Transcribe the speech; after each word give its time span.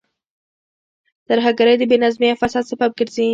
ترهګرۍ 1.27 1.75
د 1.79 1.83
بې 1.89 1.97
نظمۍ 2.03 2.27
او 2.31 2.39
فساد 2.41 2.63
سبب 2.71 2.89
ګرځي. 2.99 3.27